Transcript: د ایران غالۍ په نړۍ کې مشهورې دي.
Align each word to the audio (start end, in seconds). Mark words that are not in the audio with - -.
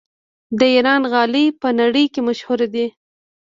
د 0.59 0.61
ایران 0.75 1.01
غالۍ 1.11 1.45
په 1.61 1.67
نړۍ 1.79 2.05
کې 2.13 2.21
مشهورې 2.27 2.67
دي. 2.73 2.85